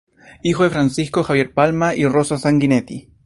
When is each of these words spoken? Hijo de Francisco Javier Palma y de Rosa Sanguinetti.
Hijo 0.41 0.63
de 0.63 0.71
Francisco 0.71 1.21
Javier 1.21 1.53
Palma 1.53 1.93
y 1.93 2.01
de 2.01 2.09
Rosa 2.09 2.39
Sanguinetti. 2.39 3.07